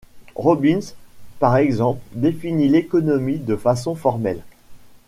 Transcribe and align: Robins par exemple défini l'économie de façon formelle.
Robins 0.33 0.95
par 1.37 1.57
exemple 1.57 2.01
défini 2.15 2.67
l'économie 2.69 3.37
de 3.37 3.55
façon 3.55 3.93
formelle. 3.93 4.41